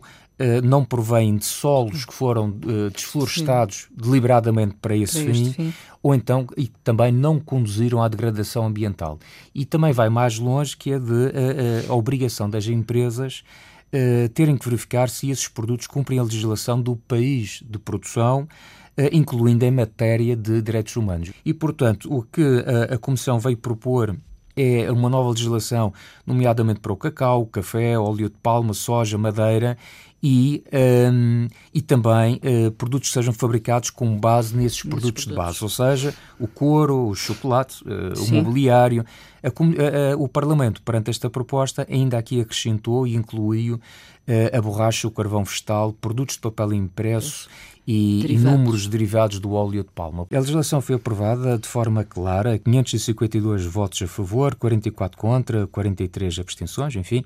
não 0.63 0.85
provém 0.85 1.35
de 1.35 1.45
solos 1.45 2.05
que 2.05 2.13
foram 2.13 2.53
desflorestados 2.93 3.87
Sim. 3.89 3.95
deliberadamente 3.95 4.75
para 4.81 4.95
esse 4.95 5.23
para 5.23 5.33
fim, 5.33 5.51
fim, 5.51 5.73
ou 6.03 6.13
então 6.13 6.45
e 6.55 6.67
também 6.83 7.11
não 7.11 7.39
conduziram 7.39 8.03
à 8.03 8.07
degradação 8.07 8.67
ambiental. 8.67 9.17
E 9.55 9.65
também 9.65 9.91
vai 9.91 10.09
mais 10.09 10.37
longe 10.37 10.77
que 10.77 10.91
é 10.91 10.99
de 10.99 11.11
uh, 11.11 11.91
a 11.91 11.95
obrigação 11.95 12.49
das 12.49 12.67
empresas 12.67 13.43
terem 14.33 14.57
que 14.57 14.65
verificar 14.65 15.09
se 15.09 15.29
esses 15.29 15.47
produtos 15.47 15.87
cumprem 15.87 16.19
a 16.19 16.23
legislação 16.23 16.79
do 16.81 16.97
país 16.97 17.63
de 17.65 17.79
produção, 17.79 18.45
incluindo 19.13 19.63
em 19.63 19.71
matéria 19.71 20.35
de 20.35 20.61
direitos 20.61 20.97
humanos. 20.97 21.31
E, 21.45 21.53
portanto, 21.53 22.13
o 22.13 22.21
que 22.21 22.65
a 22.91 22.97
Comissão 22.97 23.39
veio 23.39 23.55
propor 23.55 24.13
é 24.57 24.91
uma 24.91 25.09
nova 25.09 25.29
legislação, 25.29 25.93
nomeadamente 26.25 26.79
para 26.79 26.91
o 26.91 26.97
cacau, 26.97 27.45
café, 27.45 27.97
óleo 27.97 28.29
de 28.29 28.35
palma, 28.41 28.73
soja, 28.73 29.17
madeira 29.17 29.77
e, 30.21 30.63
um, 31.13 31.47
e 31.73 31.81
também 31.81 32.41
uh, 32.43 32.71
produtos 32.71 33.09
que 33.09 33.13
sejam 33.13 33.33
fabricados 33.33 33.91
com 33.91 34.17
base 34.17 34.55
nesses 34.55 34.81
produtos, 34.81 35.25
produtos, 35.25 35.25
de 35.27 35.33
base, 35.35 35.63
ou 35.63 35.69
seja, 35.69 36.13
o 36.39 36.47
couro, 36.47 37.07
o 37.07 37.15
chocolate, 37.15 37.83
uh, 37.83 38.23
o 38.23 38.31
mobiliário. 38.33 39.05
A, 39.43 39.47
a, 39.47 40.13
a, 40.13 40.17
o 40.17 40.27
Parlamento, 40.27 40.81
perante 40.81 41.11
esta 41.11 41.29
proposta, 41.29 41.85
ainda 41.89 42.17
aqui 42.17 42.41
acrescentou 42.41 43.05
e 43.05 43.15
incluiu 43.15 43.79
a 44.53 44.61
borracha, 44.61 45.07
o 45.07 45.11
carvão 45.11 45.43
vegetal, 45.43 45.93
produtos 45.93 46.35
de 46.35 46.41
papel 46.41 46.73
impresso 46.73 47.47
e 47.87 48.19
derivados. 48.21 48.53
inúmeros 48.53 48.87
derivados 48.87 49.39
do 49.39 49.53
óleo 49.53 49.81
de 49.81 49.89
palma. 49.91 50.27
A 50.29 50.39
legislação 50.39 50.81
foi 50.81 50.95
aprovada 50.95 51.57
de 51.57 51.67
forma 51.67 52.03
clara, 52.03 52.59
552 52.59 53.65
votos 53.65 54.01
a 54.01 54.07
favor, 54.07 54.55
44 54.55 55.17
contra, 55.17 55.65
43 55.67 56.39
abstenções, 56.39 56.95
enfim, 56.97 57.23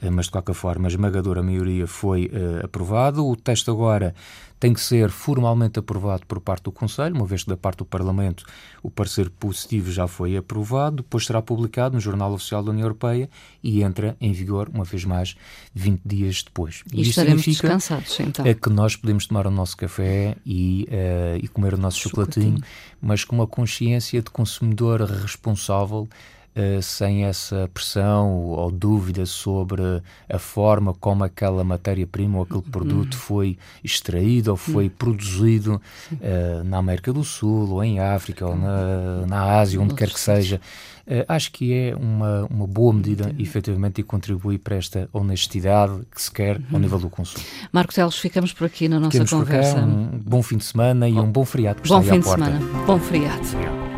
eh, 0.00 0.08
mas 0.08 0.26
de 0.26 0.32
qualquer 0.32 0.54
forma 0.54 0.86
a 0.86 0.88
esmagadora 0.88 1.42
maioria 1.42 1.88
foi 1.88 2.26
uh, 2.26 2.64
aprovado. 2.64 3.26
O 3.26 3.34
texto 3.34 3.72
agora 3.72 4.14
tem 4.60 4.72
que 4.72 4.80
ser 4.80 5.10
formalmente 5.10 5.78
aprovado 5.78 6.24
por 6.26 6.40
parte 6.40 6.64
do 6.64 6.72
Conselho, 6.72 7.16
uma 7.16 7.26
vez 7.26 7.42
que 7.42 7.50
da 7.50 7.56
parte 7.56 7.78
do 7.78 7.84
Parlamento 7.84 8.44
o 8.82 8.90
parecer 8.90 9.28
positivo 9.28 9.90
já 9.90 10.06
foi 10.06 10.36
aprovado, 10.36 10.96
depois 10.96 11.26
será 11.26 11.42
publicado 11.42 11.96
no 11.96 12.00
Jornal 12.00 12.32
Oficial 12.32 12.62
da 12.62 12.70
União 12.70 12.84
Europeia 12.84 13.28
e 13.62 13.82
entra 13.82 14.16
em 14.20 14.32
vigor, 14.32 14.70
uma 14.72 14.84
vez 14.84 15.04
mais, 15.04 15.36
20 15.74 16.00
dias 16.04 16.43
depois. 16.44 16.82
E, 16.92 16.98
e 16.98 17.08
estaremos 17.08 17.44
descansados, 17.44 18.18
então. 18.20 18.46
É 18.46 18.54
que 18.54 18.68
nós 18.70 18.96
podemos 18.96 19.26
tomar 19.26 19.46
o 19.46 19.50
nosso 19.50 19.76
café 19.76 20.36
e, 20.44 20.88
uh, 20.90 21.38
e 21.42 21.48
comer 21.48 21.74
o 21.74 21.78
nosso 21.78 21.98
chocolatinho, 21.98 22.56
chocolatinho, 22.56 22.74
mas 23.00 23.24
com 23.24 23.36
uma 23.36 23.46
consciência 23.46 24.22
de 24.22 24.30
consumidor 24.30 25.02
responsável 25.02 26.08
Uh, 26.56 26.80
sem 26.80 27.24
essa 27.24 27.68
pressão 27.74 28.32
ou 28.44 28.70
dúvida 28.70 29.26
sobre 29.26 29.82
a 30.28 30.38
forma 30.38 30.94
como 30.94 31.24
aquela 31.24 31.64
matéria-prima 31.64 32.36
ou 32.36 32.44
aquele 32.44 32.58
uhum. 32.58 32.70
produto 32.70 33.16
foi 33.16 33.58
extraído 33.82 34.52
ou 34.52 34.56
foi 34.56 34.84
uhum. 34.84 34.90
produzido 34.90 35.82
uh, 36.12 36.62
na 36.62 36.78
América 36.78 37.12
do 37.12 37.24
Sul 37.24 37.70
ou 37.70 37.82
em 37.82 37.98
África 37.98 38.46
ou 38.46 38.54
na, 38.54 39.26
na 39.26 39.58
Ásia, 39.58 39.80
onde 39.80 39.94
quer 39.94 40.08
que 40.10 40.20
seja. 40.20 40.60
Uh, 41.06 41.24
acho 41.28 41.52
que 41.52 41.74
é 41.74 41.94
uma, 41.94 42.46
uma 42.50 42.66
boa 42.66 42.92
medida, 42.92 43.34
efetivamente, 43.38 44.00
e 44.00 44.04
contribui 44.04 44.56
para 44.56 44.76
esta 44.76 45.08
honestidade 45.12 46.00
que 46.14 46.22
se 46.22 46.30
quer 46.30 46.56
ao 46.56 46.74
uhum. 46.74 46.78
nível 46.78 46.98
do 46.98 47.10
consumo. 47.10 47.44
Marco 47.72 47.92
Teles, 47.92 48.16
ficamos 48.16 48.52
por 48.52 48.66
aqui 48.66 48.88
na 48.88 48.98
nossa 48.98 49.10
ficamos 49.10 49.30
conversa. 49.30 49.80
um 49.80 50.18
bom 50.24 50.42
fim 50.42 50.56
de 50.56 50.64
semana 50.64 51.08
e 51.08 51.14
um 51.14 51.30
bom 51.30 51.44
feriado 51.44 51.82
que 51.82 51.88
bom 51.88 52.00
está 52.00 52.14
aí 52.14 52.22
fim 52.22 52.28
à 52.28 52.36
porta. 52.36 52.50
de 52.50 52.58
semana, 52.58 52.86
bom 52.86 52.98
feriado. 52.98 53.93